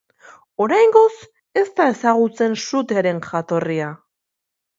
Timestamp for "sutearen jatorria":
2.69-3.93